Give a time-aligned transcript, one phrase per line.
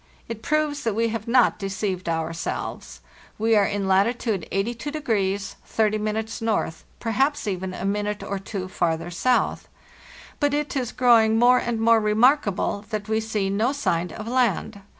[0.27, 3.01] It proves that we have not deceived ourselves.
[3.37, 9.67] We are in latitude 82° 30' N., perhaps even a minute or two farther south.
[10.39, 14.81] But it is growing more and more remarkable that we see no sign of land.